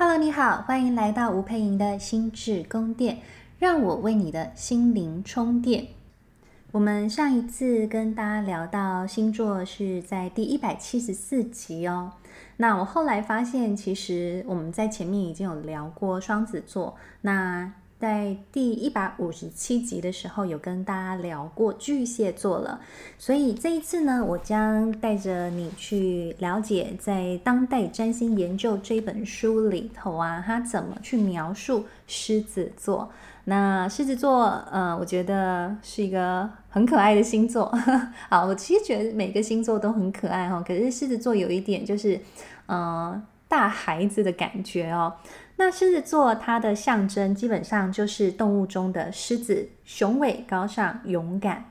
[0.00, 3.18] Hello，你好，欢迎来到吴佩莹的心智宫殿，
[3.58, 5.88] 让我为你的心灵充电。
[6.70, 12.12] 我们上一次跟大家聊到星座是在第一百七十四集哦。
[12.58, 16.94] 那我后来发现，其实我们在前面已经有聊过双子座。
[17.22, 22.80] 那在第一百五十七集的时候，有跟大家聊过巨蟹座了，
[23.18, 33.10] 所以这一次呢，我将带着你去了解，在《当代占星研究》这本书里头啊，它怎么去描述狮子座。
[33.46, 37.66] 那狮子座，呃，我觉得是一个很可爱的星座。
[38.30, 42.20] 好，我其实觉得每个星座都很可爱哈，可是狮子座有一点就是，
[42.66, 45.12] 呃，大孩子的感觉哦。
[45.58, 51.64] 那狮子座它的象征基本上就是动物中的狮子，雄伟高尚、勇敢。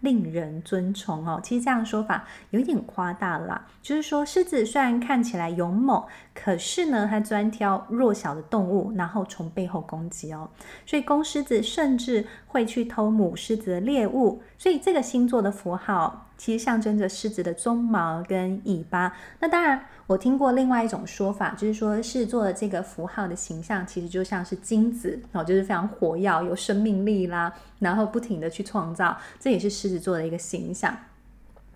[0.00, 3.66] 令人尊崇哦，其实这样说法有点夸大了啦。
[3.80, 10.50] 就是说，狮子虽然看起来勇猛，可是呢，它专挑弱小的动物，然后从背后攻击哦。
[10.84, 14.42] 所以公狮子甚至会去偷母狮子的猎物。
[14.58, 19.16] 所以这个星座的符号其实象征着狮子的鬃毛跟尾巴。
[19.38, 19.84] 那当然。
[20.06, 30.94] 我听过另外一种说法，就是说狮子座的这个符号的形象，其实就像是金子哦，就是非常活跃、有生命力啦，然后不停地去创造，这也是狮子座的一个形象。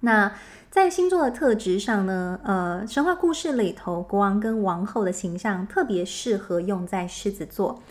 [0.00, 0.30] 那
[0.70, 7.82] 在星座的特质上呢，呃，神话故事里头，国王跟王后的形象特别适合用在狮子座。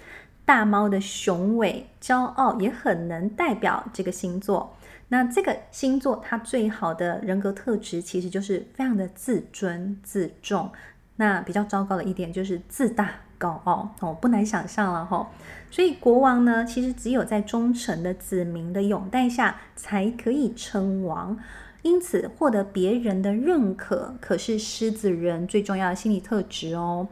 [0.46, 4.76] 大猫的雄伟、骄傲也很能代表这个星座。
[5.10, 10.72] 那这个星座它最好的人格特质，其实就是非常的自尊自重。
[11.16, 15.28] 那比较糟糕的一点就是自大高傲哦，不难想象了哈、
[15.72, 21.38] 所以国王呢，其实只有在忠诚的子民的拥戴下，才可以称王。
[21.88, 27.08] 因此获得别人的认可，可是狮子人最重要的心理特质哦。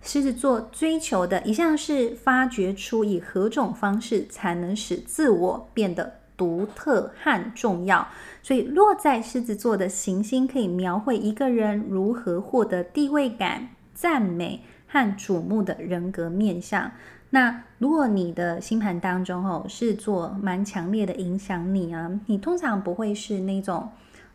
[0.00, 8.06] 狮子座追求的一项是发掘出以何种方式才能使自我变得独特和重要。
[8.42, 16.90] 所以落在狮子座的行星可以描绘一个人如何获得地位感、赞美和瞩目的人格面相。
[17.30, 23.88] 那如果你的星盘当中哦，狮子座蛮强烈的影响你啊，你通常不会是那种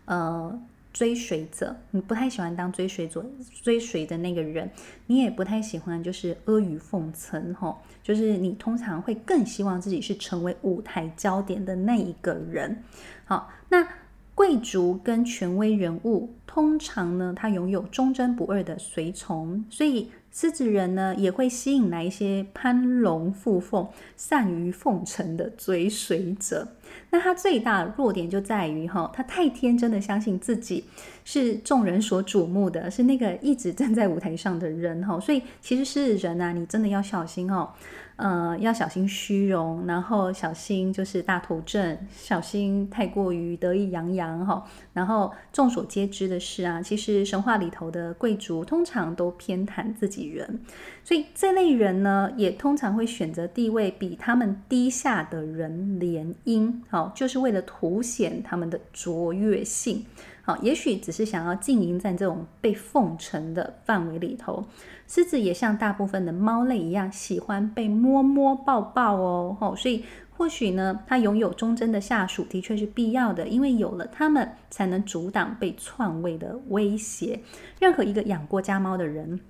[0.08, 0.60] 呃。
[0.94, 3.24] 追随者，你不太喜欢当追随者，
[3.62, 4.68] 追随的那个人，
[5.06, 12.82] 你也不太喜欢就是阿谀奉承，吼，就是你通常会更希望自己是成为舞台焦点的那一个人。
[13.26, 13.88] 好，那
[14.34, 20.10] 贵族跟权威人物通常呢，他拥有忠贞不二的随从，所以。
[20.30, 26.68] 狮子人呢，也会吸引来一些攀龙附凤、善于奉承的追随者。
[27.10, 30.86] 那他最大的弱点就在于哈，他太天真的相信自己
[31.24, 35.20] 是众人所瞩目的，是那个一直站在舞台上的人哈。
[35.20, 37.70] 所以其实是人啊，你真的要小心哦。
[38.18, 44.66] 呃，要小心虚荣，然后小心就是大头症，小心太过于得意洋洋哈。
[44.92, 50.60] 然后众所皆知的是啊，其实神话里头的贵族通常都偏袒自己人，
[51.04, 60.06] 所以这类人呢，也通常会选择地位比他们低下的人联姻，好，就是为了凸显他们的卓越性。
[60.42, 64.66] 好，也许只是想要经营在这种被奉承的范围里头。
[65.06, 69.58] 狮子也像大部分的猫类一样，喜欢被摸摸抱抱哦。
[69.60, 70.06] 吼，所以
[70.38, 77.42] 或许呢，它拥有忠贞的下属的确是必要的，因为有了它们，才能阻挡被篡位的威胁。
[77.80, 79.42] 任何一个养过家猫的人。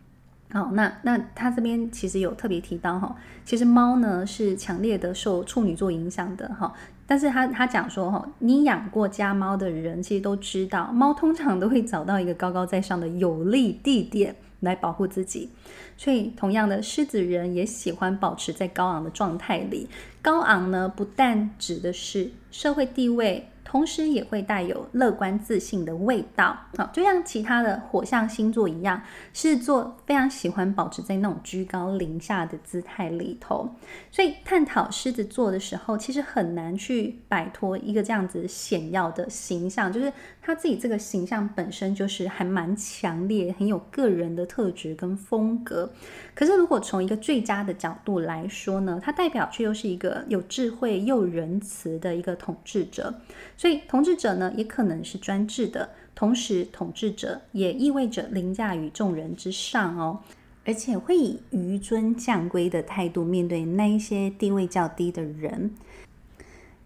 [0.50, 3.14] 好，那那他这边其实有特别提到哈，
[3.44, 6.74] 其实猫呢是强烈的受处女座影响的哈，
[7.06, 15.50] 但是他他讲说哈，你养过家猫的人其实都知道，猫通常都会找到一个高高在上的有利地点来保护自己，
[15.98, 19.90] 所以同样的狮子人也喜欢保持在高昂的状态里，
[20.22, 23.50] 高昂呢不但指的是社会地位。
[23.70, 29.02] 同时也会带有乐观自信的味道，好，就像其他的火象星座一样，
[29.34, 33.70] 狮子座非常喜欢保持在那种居高临下的姿态里头。
[34.10, 45.92] 所以探讨狮子座的时候，其实很难去摆脱一个这样子显耀的形象，就是他自己这个形象本身就是还蛮强烈，很有个人的特质跟风格。
[46.34, 53.14] 可是如果从一个最佳的角度来说呢，它代表却又是一个有智慧又仁慈的一个统治者。
[53.58, 60.20] 所以，统治者呢，也可能是专制的，同时，统治者也意味着凌驾于众人之上哦，
[60.64, 65.72] 而且会以愚尊降规的态度面对那一些地位较低的人。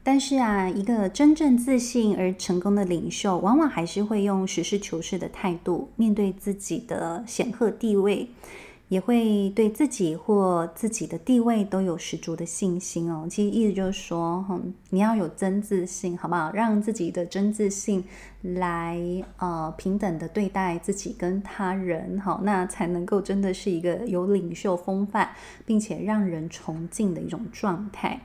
[0.04, 8.30] 但是啊，一个真正自信而成功的领袖，往往还是会用实事求是的态度面对自己的显赫地位。
[8.92, 13.26] 也会对自己或自己的地位都有十足的信心哦。
[13.30, 16.52] 其实意思就是说，嗯，你要有真自信，好不好？
[16.52, 18.04] 让自己的真自信
[18.42, 19.00] 来
[19.38, 25.30] 呃平等的对待自己跟他人，好，那才能够真的是一个有领袖风范，
[25.66, 28.20] 并且让人崇敬的一种状态。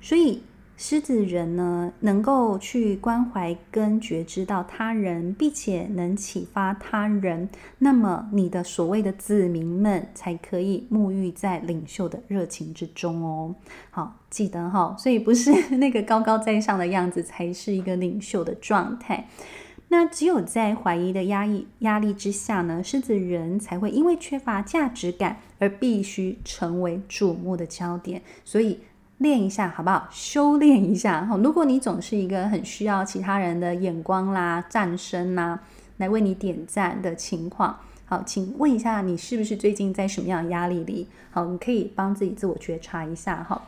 [0.00, 0.40] 所以。
[0.84, 7.48] 狮子人呢，能够去关怀跟觉知到他人，并且能启发他人，
[7.78, 13.54] 那么你的所谓的子民们才可以沐浴在领袖的热情之中哦。
[13.90, 19.28] 好，记得哈、所以不是那个高高在上的样子才是一个领袖的状态。
[19.86, 28.80] 那只有在怀疑的压抑压力之下呢，狮子人才会因为缺乏价值感而必须成为瞩目的焦点，所以。
[29.22, 30.08] 练一下好不好？
[30.10, 31.26] 修炼一下。
[31.42, 35.60] 如果你总是一个很需要其他人的眼光啦、赞声啦，
[35.98, 41.06] 来为你点赞的情况，好，请问一下，你是不是最近在什么样的压力里？
[41.30, 43.62] 好，你可以帮自己自我觉察一下哈。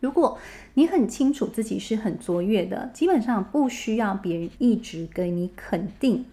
[0.00, 0.38] 如果
[0.74, 6.24] 你很清楚自己是很卓越的，基本上不需要别人一直给你肯定。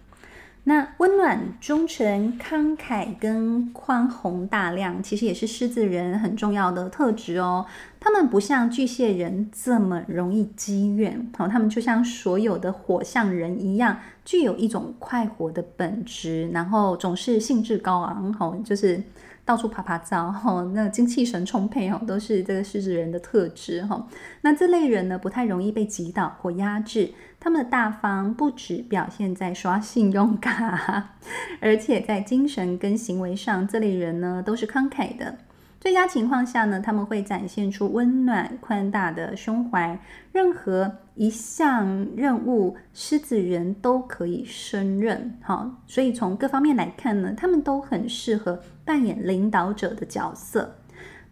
[0.66, 7.66] 那温暖、忠诚、慷慨跟宽宏大量，其实也是狮子人很重要的特质哦。
[8.00, 19.02] 他们不像巨蟹人这么容易积怨，好，他们就像所有的火象人一样，具有一种快活的本质，然后总是兴致高昂，好，就是。
[19.44, 24.06] 到处爬爬糟，哈， 那精气神充沛，哈，都是这个狮子人的特质，哈。
[24.42, 27.12] 那这类人呢，不太容易被击倒或压制。
[27.38, 31.10] 他们的大方不只表现在刷信用卡，
[31.60, 35.36] 而且在精神跟行为上，这类人呢都是慷慨的。
[35.84, 40.00] 最佳情况下呢，他们会展现出温暖宽大的胸怀，
[40.32, 41.86] 任何一项
[42.16, 45.38] 任务，狮子人都可以胜任。
[45.42, 50.74] 好，所以从各方面来看呢，他们都很适合扮演领导者的角色。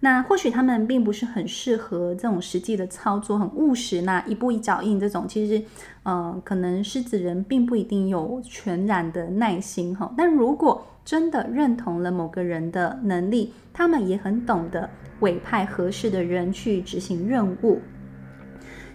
[0.05, 5.63] 那或许他们并不是很适合这种实际的操作，很务实，那一步一脚印这种，其实，
[6.03, 10.13] 呃，可能狮子人并不一定有全然的耐心哈。
[10.19, 14.91] 但如果真的认同了某个人的能力，他们也很懂得
[15.21, 17.81] 委派合适的人去执行任务。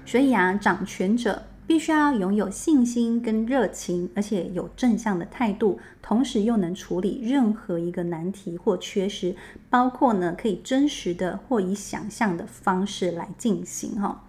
[0.05, 1.41] 所以啊，掌权者。
[1.67, 9.35] 必须要拥有信心跟热情，而且有正向的态度，同时又能处理任何一个难题或缺失，
[9.69, 14.23] 包括呢可以真实的或以想象的方式来进行哈。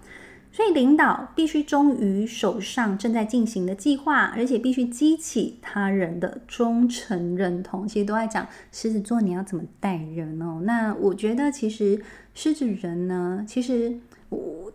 [0.50, 7.86] 所以领导必须忠于手上正在进行的计划，而且必须激起他人的忠诚认同。
[7.86, 10.60] 其实都在讲狮子座你要怎么带人哦。
[10.64, 12.02] 那我觉得其实
[12.34, 14.00] 狮子人呢，其实。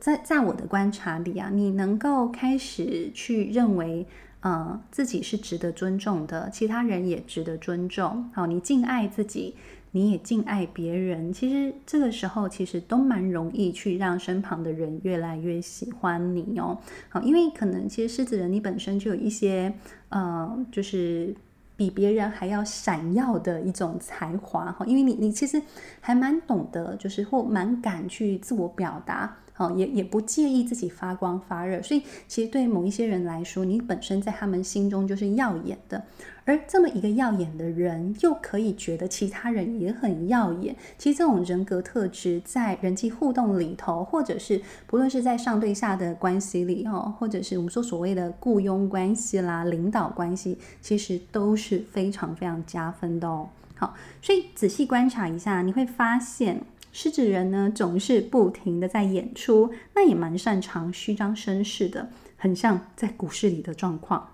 [0.03, 4.05] 在在我的观察里啊，你能够开始去认为，
[4.41, 8.29] 呃，自己是值得尊重的，其他人也值得尊重。
[8.33, 9.55] 好，你敬爱自己，
[9.91, 11.31] 你也敬爱别人。
[11.31, 16.77] 其实这个时候，其实都蛮容易去让身旁的人越来越喜欢你哦。
[17.07, 19.73] 好，因为可能其实狮子人你本身就有一些，
[20.09, 21.33] 呃，就是。
[21.75, 25.59] 比别人还要闪耀的一种才华哈，因为你你其实
[26.00, 36.03] 还蛮懂得，就是或蛮敢去自我表达，好，也也不介意自己发光发热，所以其实对某一些人来说，你本身在他们心中就是耀眼的。
[36.45, 40.75] 而这么一个耀眼的人，又可以觉得其他人也很耀眼。
[40.98, 53.48] 其实这种人格特质，在人际互动里头，或者是不论是在上对下的关系里哦，或者是我们说所谓的雇佣关系啦、领导关系，其实都是非常非常加分的哦。
[53.75, 56.62] 好，所以仔细观察一下，你会发现
[56.93, 62.07] 狮子人呢，总是不停的在演出，那也蛮擅长虚张声势的，
[62.38, 64.29] 很像在股市里的状况。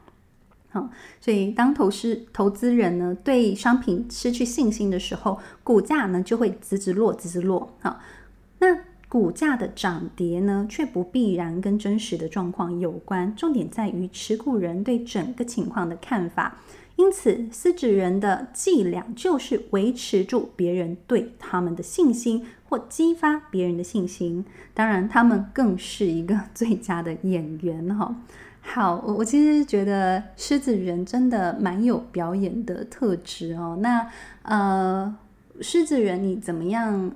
[0.70, 0.90] 好，
[1.20, 7.74] 所以当投资投资人呢，对商品失去信心的时候，股价呢就会直直落，直直落。
[7.80, 8.00] 好，
[8.60, 13.34] 那股价的涨跌呢，却不必然跟真实的状况有关。
[13.36, 16.60] 重点在于持股人对整个情况的看法。
[17.00, 24.44] 因此，狮子人的伎俩就是维持住别人对他们的信心，或激发别人的信心。
[24.74, 28.14] 当然，他们更是一个 最佳的演员哈。
[28.60, 33.78] 好，我我其实觉得狮子人真的蛮有表演的特质哦。
[33.80, 34.06] 那
[34.42, 35.16] 呃，
[35.62, 37.10] 狮子人你怎么样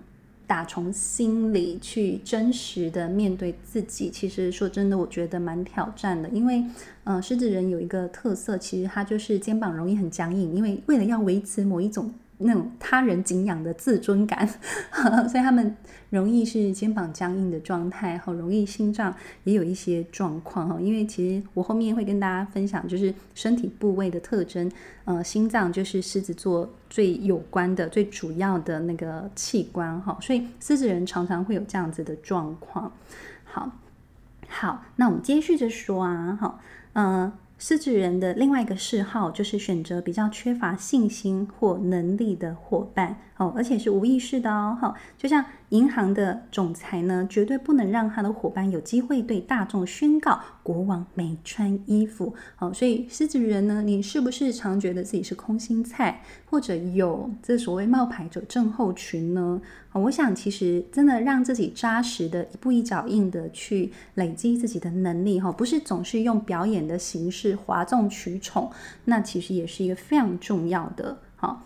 [0.47, 4.09] 打从心里去真实的面对自己？
[4.09, 6.63] 其实说真的，我觉得蛮挑战的，因为
[7.03, 12.11] 呃，狮子人有一个特色，其实他就是肩膀容易很僵硬，因为为了要维持某一种。
[12.45, 14.45] 那种他人敬仰的自尊感，
[15.29, 15.73] 所以他们
[16.09, 20.77] 容易是肩膀僵硬的状态，好容易心脏也有一些状况哈。
[20.81, 24.69] 因为其实我后面会跟大家分享，就是身体部位的特征，
[25.05, 32.91] 呃，心脏就是狮子座最有关的、最主要的那个器官哈，所以狮子人常常会有这样子的状况。
[33.45, 33.71] 好，
[34.49, 36.59] 好，那我们接续着说啊，好，
[36.93, 37.31] 嗯、
[37.65, 44.77] 狮子人的另外一个嗜好就是选择比较缺乏信心或能力的伙伴哦，而且是无意识的哦。
[44.79, 52.35] 哈，就像银行的总裁呢，绝对不能让他的伙伴有机会对大众宣告国王没穿衣服。
[52.59, 59.61] 哦，所以狮子人呢，你是不是常觉得自己是空心菜，或者有这所谓冒牌者症候群呢？
[59.93, 68.71] 我想，其实真的让自己扎实的一步一脚印的去累积自己的能力，哈，不是总是用表演的形式哗众取宠，
[69.05, 71.63] 那其实也是一个非常重要的，好，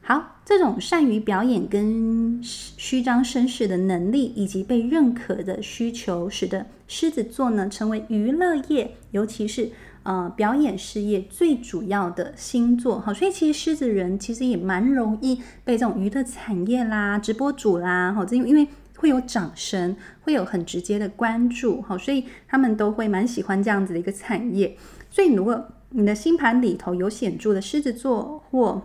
[0.00, 9.70] 好，这种善于表演跟虚张声势的能力，以及被认可的需求，使得狮子座呢成为娱乐业，尤其是。
[10.04, 18.66] 呃，表演事业最主要的星座，好，所以其实狮子人其实也蛮容易被这种娱乐产业啦、直播主啦，好，这因为
[18.96, 24.78] 会有掌声，会有很直接的关注，好，所以他们都会蛮喜欢这样子的一个产业。
[25.10, 28.82] 所以如果你的星盘里头有显著的狮子座或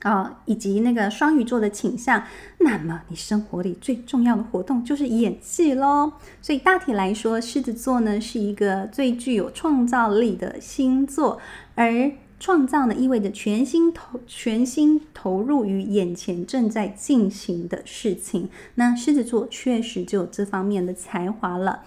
[0.00, 2.22] 啊、以及那个双鱼座的倾向，
[2.58, 6.12] 那么你生活里最重要的活动就是演戏喽。
[6.40, 11.40] 所以大体来说，狮子座呢是一个最具有创造力的星座，
[11.74, 18.48] 而创造呢意味着全心投全心投入于眼前正在进行的事情。
[18.76, 21.82] 那狮子座确实就有这方面的才华了。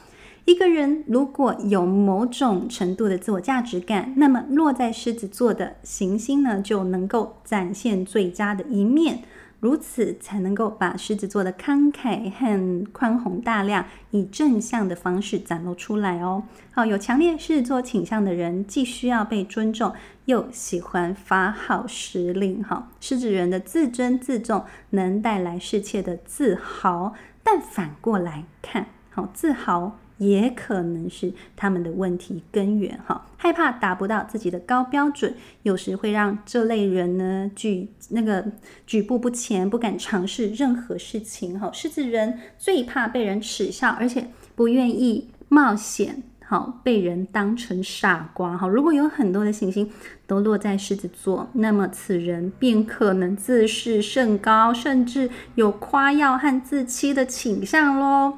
[0.50, 9.20] 一个人如果有某种程度的自我价值感，那么落在狮子座的行星呢，就能够展现最佳的一面，
[9.60, 16.41] 如此才能够把狮子座的慷慨和宽宏大量以正向的方式展露出来哦。
[16.72, 19.94] 好，有强烈狮子座倾向的人，既需要被尊重，
[20.25, 22.63] 又喜欢发号施令。
[22.63, 27.13] 哈，狮子人的自尊自重能带来世切的自豪，
[27.44, 29.99] 但反过来看，好，自豪。
[30.20, 35.34] 也可能是他们的问题根源哈，害怕达不到自己的高标准，
[35.64, 38.46] 有时会让这类人呢举那个
[38.86, 41.72] 举步不前，不敢尝试任何事情哈。
[41.74, 48.68] 狮子人最怕被人耻笑，而且不愿意冒险，好被人当成傻瓜哈。
[48.68, 49.90] 如果有很多的行星
[50.28, 58.34] 都落在狮子座，那么此人便可能自视甚高，甚至有夸耀和自欺的倾向喽。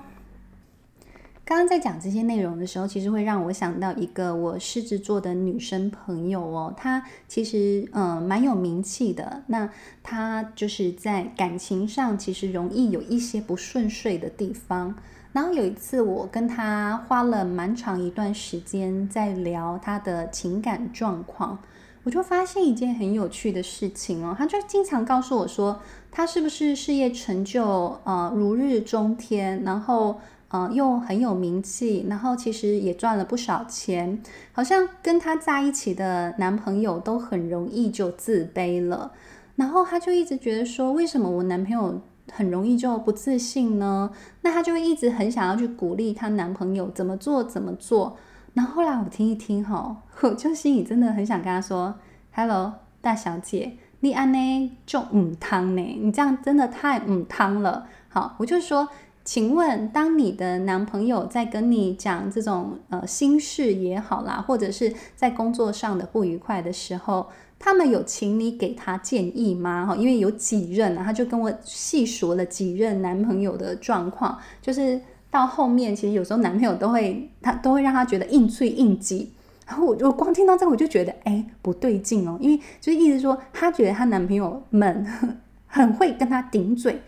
[1.51, 9.43] 刚刚在讲这些内容的时候，其实会让我想到一个我狮子座的女生朋友哦，她其实嗯蛮有名气的。
[9.47, 9.69] 那
[10.01, 14.95] 她就是在感情上其实容易有一些不顺遂的地方。
[15.33, 21.59] 然后有一次我跟她花了蛮长一段时间在聊她的情感状况，
[22.03, 30.17] 我就发现一件很有趣的事情哦，她就经常告诉我说，她是不是事业成就呃如日中天，然后。
[30.53, 39.13] 嗯、又很有名气，然后其实也赚了不少钱，好像跟她在一起的男朋友都很容易就自卑了，
[39.55, 42.01] 然后她就一直觉得说，为什么我男朋友
[42.33, 44.11] 很容易就不自信呢？
[44.41, 48.17] 那她就一直很想要去鼓励她男朋友怎么做怎么做。
[48.53, 51.95] 然后后来我听一听哈， 我就心里真的很想跟她说
[52.33, 55.81] ：“Hello，大小姐，你安呢就唔汤呢？
[55.81, 58.89] 你这样真的太唔汤了。”好，我就说。
[59.23, 67.27] 请问，当你的男朋友在跟你讲这种呃心事也好啦，或者是在工作上的不愉快的时候，
[67.59, 69.85] 他们有请你给他建议吗？
[69.85, 74.99] 哈，因为有几任啊，他就跟我细数了几任男朋友的状况，就是
[75.29, 79.31] 到后面，其实有时候男朋友都会他都会让他觉得应催应急，
[79.67, 85.05] 然后我就光听到这个，我就觉得哎不对劲哦，因为就是意思说，她觉得她男朋友们
[85.67, 87.03] 很会跟她顶嘴，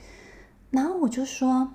[0.70, 1.72] 然后我就说。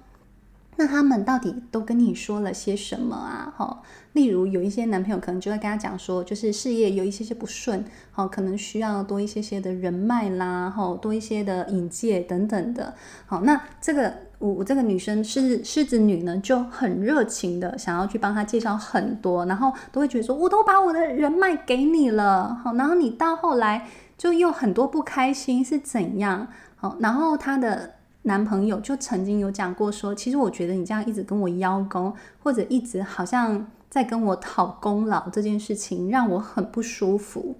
[0.81, 3.53] 那他们到底都跟你说了些什么啊？
[3.57, 3.83] 哈，
[4.13, 12.95] 例如有一些男朋友可能就会跟他讲说，就是事业有一些些不顺，好，可能需要多一些些的人脉啦，哈，多一些的引介等等的。
[13.27, 26.47] 好，那这个我我这个女生狮狮子女呢，就很热情的想要去帮他介绍很多，然后都会觉得说，我都把我的人脉给你了，好，然后你到后来就又很多不开心是怎样？
[26.77, 27.98] 好，然后他的。
[28.29, 37.57] 男朋友就曾经有讲过说，其实我觉得你这样一直跟我邀功，或者一直好像在跟我讨功劳这件事情，让我很不舒服。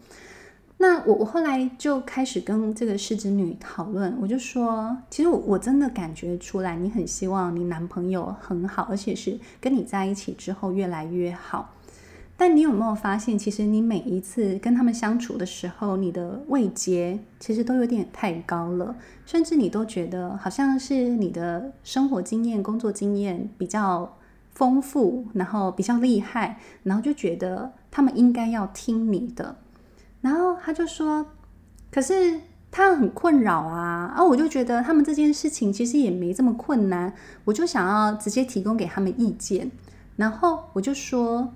[0.77, 11.73] 那我我后来就开始跟这个狮子女讨论，我就说，其实我我真的感觉出来，你很希望你男朋友很好，而且是跟你在一起之后越来越好。
[12.41, 18.95] 但你有没有发现，其实你每一次跟他们相处的时候，你的位阶其实都有点太高了，
[19.27, 24.17] 甚至你都觉得好像是你的生活经验、工作经验比较
[24.53, 29.57] 丰富，然后比较厉害，然后就觉得他们应该要听你的。
[30.21, 31.27] 然后他就说
[31.91, 32.41] ：“可是
[32.71, 37.13] 他很困扰啊！”啊，我就觉得他们这件事情其实也没这么困难，
[37.45, 39.73] 我就想要直接提供给他们意见。
[40.15, 41.53] 然后我就说：“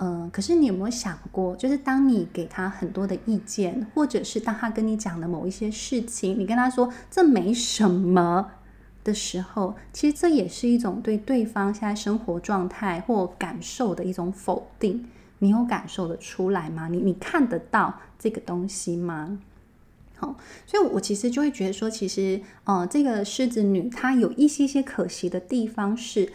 [0.00, 8.50] 嗯、可是你有没有想过，就是当你给他很多的意见，或者是当他跟你讲的某一些事情，你跟他说这没什么
[9.02, 15.06] 的时候，其实这也是一种对对方现在生活状态或感受的一种否定。”
[15.40, 16.88] 你有感受得出来吗？
[16.88, 19.38] 你你看得到这个东西吗？
[20.16, 26.32] 好，所以我其实就会觉得说，其实，呃，这个狮子女她有一些些可惜的地方是，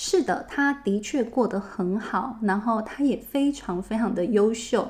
[0.00, 4.88] 是的，他的确过得很好，然后他也非常非常的优秀，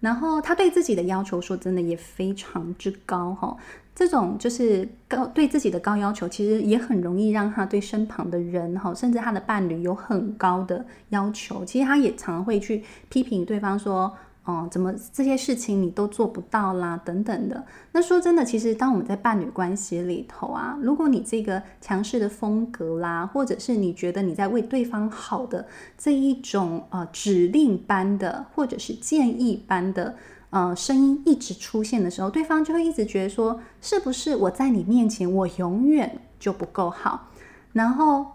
[0.00, 3.54] 然后他对自己的要求，说真的也非常之高，哈。
[3.94, 11.62] 这种就是高对自己的高要求，其实也很容易让他对身旁的人哈，甚至他的伴侣有很高的要求。
[11.62, 14.16] 其实他也常会去批评对方说
[14.50, 17.64] ：“哦，怎么这些事情你都做不到啦？”等等的。
[17.92, 25.66] 那说真的，其实当我们在伴侣关系里头啊，如果你这个强势的风格啦，或者是你觉得你在为对方好的
[25.96, 30.16] 这一种呃指令般的，或者是建议般的。
[30.50, 37.28] 呃，声音一直出现的时候，对方就会一直觉得说，是不是我在你面前，我永远就不够好？
[37.72, 38.26] 然后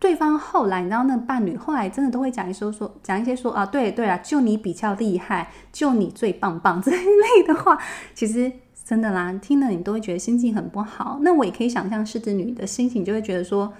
[0.00, 7.78] 对方后来，你知道，那个伴侣后来真的都会讲一说说，讲一些说啊，对对啊，就你比较厉害，就你最棒棒这一类的话，
[8.14, 8.50] 其实
[8.84, 11.18] 真的啦，听了你都会觉得心情很不好。
[11.20, 13.72] 那我也可以想象狮子女的心情，就会觉得说。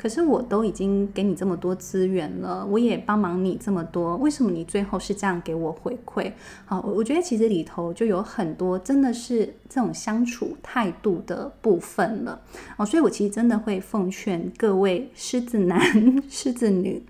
[0.00, 6.32] 可是我都已经给你这么多资源了，我也帮忙你这么多，为什么你最后是这样给我回馈？
[6.64, 12.40] 好，我觉得其实里头就有很多真的是这种相处态度的部分了
[12.78, 15.78] 哦，所以我其实真的会奉劝各位狮子男、
[16.30, 17.02] 狮子女，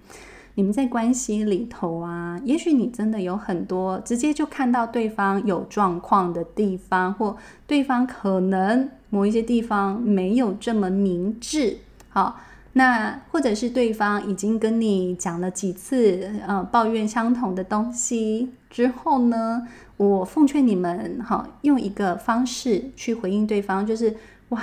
[0.56, 7.36] 你们在关系里头啊，也许你真的有很多直接就看到对方有状况的地方，或
[7.68, 11.76] 对方可能某一些地方没有这么明智，
[12.08, 12.40] 好。
[12.74, 24.16] 那或者是对方已经跟你讲了几次，呃，抱怨相同的东西之后呢，我奉劝你们，哈，用一个方式去回应对方，就是
[24.50, 24.62] 哇，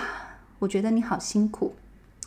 [0.59, 1.73] 我觉得你好辛苦，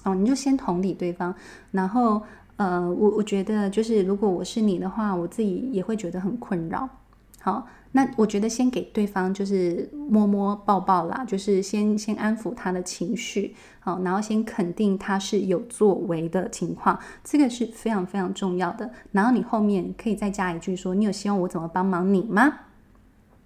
[0.04, 1.34] 哦，你就先同理对方，
[1.70, 2.22] 然后，
[2.56, 6.88] 呃，我我觉得就是如果我是你的话，我自己也会觉得很困扰，
[7.40, 7.66] 好。
[7.92, 18.88] 那我觉得先给对方就是摸摸抱抱啦，就是先先安抚他的情绪，好，然后先肯定他是有作为的情况，这个是非常非常重要的。
[19.10, 22.60] 然后你后面可以再加一句说：“你有希望我怎么帮忙你吗？”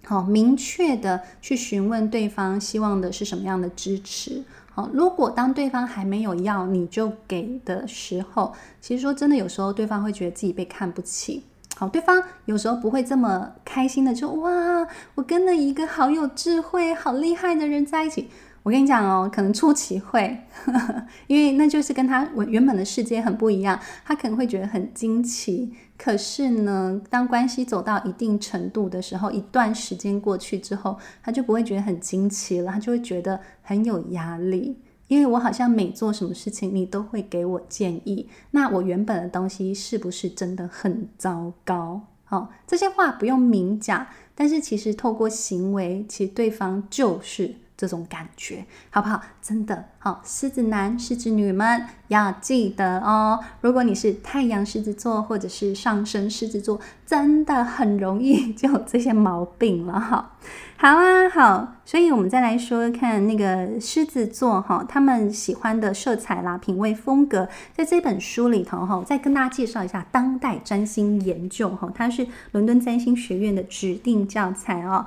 [0.05, 4.43] 好，明确的去询问对方希望的是什么样的支持。
[4.71, 11.41] 好，如果当对方还没有要你就给的时候，其实说真的，有时候对方会觉得自己被看不起。
[11.77, 18.29] 好，对方有时候不会这么开心的就，哇，我跟了一个好有智慧、好厉害的人在一起。
[18.63, 25.71] 我跟你讲哦，可能初期会，呵呵，因为那就是跟他原本的世界很不一样，他可能会觉得很惊奇。
[25.97, 34.79] 可是呢，当关系走到一定程度的时候，一段时间过去之后，他就不会觉得很惊奇了，他就会觉得很有压力。
[35.07, 38.27] 因为我好像每做什么事情，你都会给我建议。
[38.51, 42.01] 那我原本的东西是不是真的很糟糕？
[42.23, 47.55] 好、哦，这些话不用明讲，但是其实透过行为，其实对方就是。
[47.77, 49.21] 这种感觉好不好？
[49.41, 53.39] 真的好，狮子男、狮子女们要记得哦。
[53.61, 60.31] 如果你是太阳狮子座或者是上升狮子座，真的很容易就有这些毛病了哈。
[60.77, 75.05] 好啊，好，所以我们再来说看那个狮子座哈，他们喜欢的色彩啦、品味风格，在这本书里头哈，再跟大家介绍一下当代占星研究哈，它是伦敦占星学院的指定教材哦。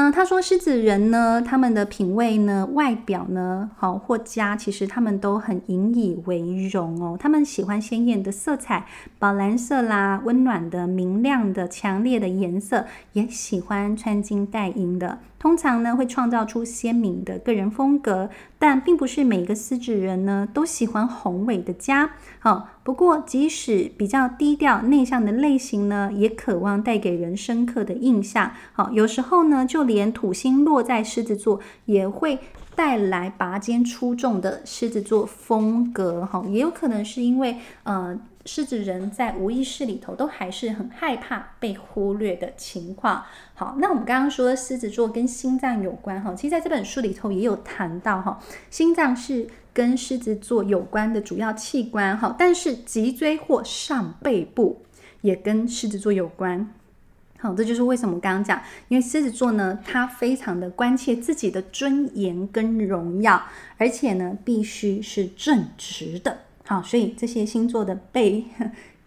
[0.00, 7.16] 嗯，他说狮子人呢，他们的品味呢，外表呢，好或佳，其实他们都很引以为荣哦。
[7.18, 8.86] 他们喜欢鲜艳的色彩，
[9.18, 15.18] 宝蓝色啦，温暖的、明亮的、强烈的颜色，也喜欢穿金戴银的。
[15.38, 22.10] 通常呢会创造出鲜明的个人风格，但并不是每个狮子人呢都喜欢宏伟的家。
[22.40, 28.50] 好，不过即使比较低调内向的类型呢，也渴望带给人深刻的印象。
[28.72, 32.40] 好，有时候呢，就连土星落在狮子座也会
[32.78, 36.24] 带来拔尖出众的狮子座风格。
[36.24, 38.16] 哈，也有可能是因为呃。
[38.46, 43.22] 狮子人在无意识里头都还是很害怕被忽略的情况。
[43.52, 54.80] 好，那我们刚刚说狮子座跟心脏有关哈，其实在这本书里头也有谈到哈，心脏是跟狮子座有关的主要器官哈，但是脊椎或上背部
[55.20, 56.72] 也跟狮子座有关。
[57.40, 63.40] 好，这就是为什么我刚刚讲，因为狮子座呢，他非常的关切自己的尊严跟荣耀，
[63.76, 66.38] 而且呢，必须是正直的。
[66.66, 68.44] 好，所以这些星座的背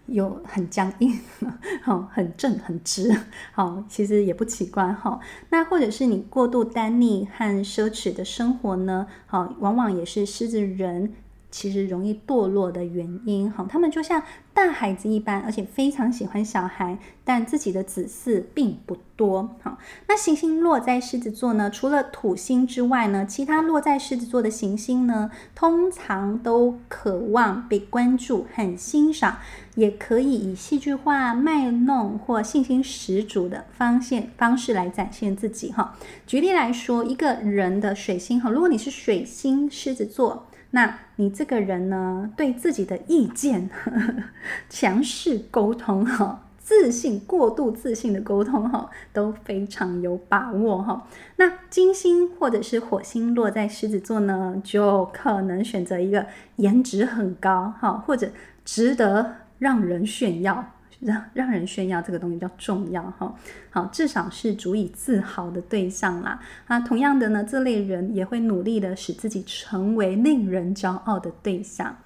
[0.06, 1.20] 有很僵硬，
[1.84, 3.14] 好，很正很直，
[3.52, 5.20] 好，其实也不奇怪哈。
[5.50, 9.08] 那或者是你过度单逆和奢侈的生活呢？
[9.26, 11.14] 好，往往也是狮子人。
[11.52, 19.78] 其实容易堕落的原因，哈，他们就像大孩子一般，而且非常喜欢小孩，但自己的子嗣并不多，哈。
[20.08, 21.70] 那行星落在狮子座呢？
[21.70, 29.38] 除了土星之外呢，其他落在狮子座的行星呢，通常都渴望被关注很欣赏，
[29.76, 35.98] 也可以以戏剧化、卖弄或信心十足的方现方式来展现自己，哈。
[36.26, 40.48] 举例来说，一个人的水星，哈，如果你是水星狮子座。
[40.72, 44.14] 那你这个人呢，对自己的意见呵呵
[44.70, 51.08] 强势沟通哈，自信过度自信的沟通哈，都非常有把握哈。
[51.36, 58.32] 那金星或者是火星落在狮子座呢，就可能选择一个颜值很高哈，或者
[58.64, 60.74] 值得让人炫耀。
[61.02, 63.36] 让让人炫耀这个东西比较重要哈，
[63.70, 66.40] 好，至少是足以自豪的对象啦。
[66.68, 71.98] 啊，同样的呢，这类人也会努力的使自己成为令人骄傲的对象。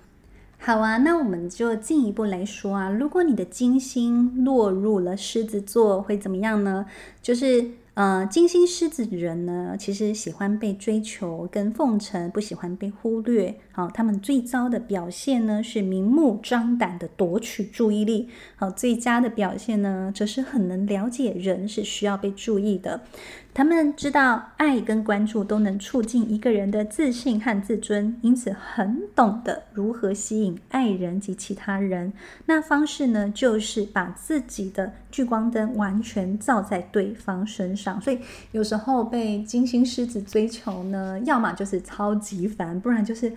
[0.58, 6.86] 好啊，那我们就进一步来说啊，如果你的金星落入了狮子座，会怎么样呢？
[7.22, 7.72] 就是。
[7.96, 13.56] 呃，金星狮子人呢，其实喜欢被追求跟奉承，不喜欢被忽略。
[13.72, 18.28] 好，他们最糟的表现呢，是明目张胆的夺取注意力。
[18.58, 23.02] 好，最佳的表现呢，则是很能了解人是需要被注意的。
[23.56, 32.12] 他们知道爱跟关注都能促进一个人的自信和自尊，因此很懂得如何吸引爱人及其他人。
[32.46, 38.02] 那方式呢，就是把自己的聚光灯完全照在对方身上。
[38.02, 38.20] 所以
[38.52, 43.32] 有时候被金星狮子追求呢，要么就是超级烦，不然就是。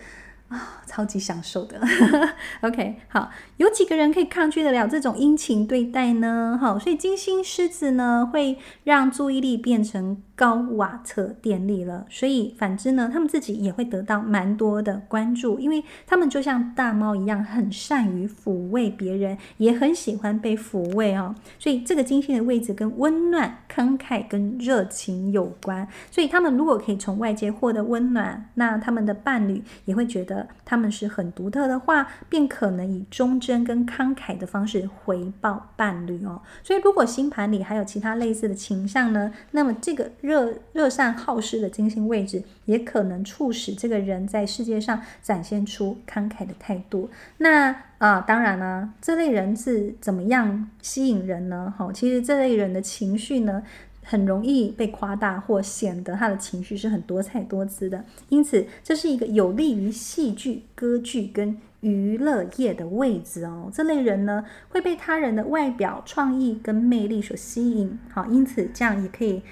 [0.48, 1.80] 啊、超级享受的。
[2.62, 6.58] OK，好，有几个人可以抗拒得了这种殷勤对待呢？
[6.60, 12.06] 好，所以金星狮子呢，会让注意力变成高瓦特电力了。
[12.08, 21.34] 所以反之呢，他们自己也会得到蛮多的关注，因为他们就像大猫一样，很善于抚慰别人，也很喜欢被抚慰哦。
[21.58, 25.88] 所以这个金星的位置跟温暖、慷慨跟热情有关。
[26.12, 30.46] 所以他们如果可以从外界获得温暖，那他们的伴侣也会觉得。
[30.68, 36.42] 他们是很独特的话，便可能以忠贞跟慷慨的方式回报伴侣哦。
[36.62, 47.08] 所以，如果星盘里还有其他类似的倾向呢，那么这个热热善好施的金星位置，也可能促使这个人在世界上展现出慷慨的态度。
[47.38, 51.72] 那啊，当然呢，这类人是怎么样吸引人呢？
[51.78, 53.62] 哈，其实这类人的情绪呢，
[54.04, 63.70] 很容易被夸大，或显得他的情绪是很多彩多姿的，因此这是一个有利于戏剧、歌剧跟娱乐业的位置哦。
[63.72, 69.42] 这类人呢，会被他人的外表、创意跟魅力所吸引，好，因此这样也可以，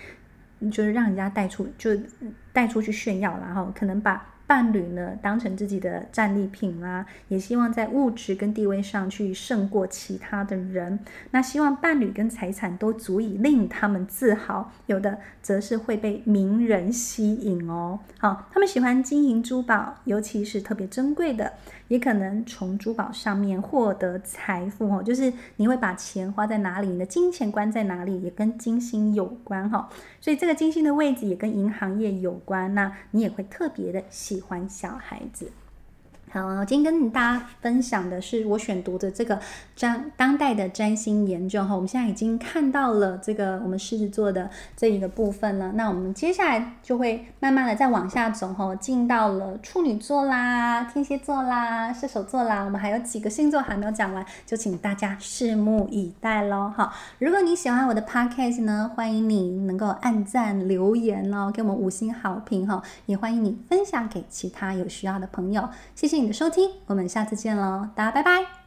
[0.70, 1.90] 就是让人家带出，就
[2.52, 4.24] 带出去炫耀，然后可能把。
[4.46, 10.98] 伴侣呢，当成自己的战利品啦，也希望在物质跟地位上去胜过其他的人。
[11.32, 14.72] 那希望伴侣跟财产都足以令他们自豪。
[14.86, 17.98] 有的则是会被名人吸引哦。
[18.18, 21.52] 好，他们喜欢金银珠宝，尤其是特别珍贵的。
[21.88, 29.88] 也可能从珠宝上面获得财富哦，就是你会把钱花在哪里，你的金钱观在哪里，也跟金星有关哈。
[30.20, 35.50] 所以这个金星的位置也跟银行业有关，那你也会特别的喜喜欢小孩子。
[36.28, 39.40] 好，我今天跟大家分享的是我选读的这个
[39.74, 41.74] 占当代的占星研究哈。
[41.74, 56.70] 我们现在已经看到了这个我们狮子座的这一个部分了，那我们接下来就会慢慢的再往下走哈，进到了处女座啦、天蝎座啦、射手座啦，我们还有几个星座还没有讲完，就请大家拭目以待喽。
[56.76, 66.25] 好，如果你喜欢我的 podcast 呢，欢迎你能够按赞留言哦，给我们五星好评哈，也欢迎你分享给其他有需要的朋友，谢谢你。
[66.26, 68.65] 你的收听，我们下次见喽，大家拜拜。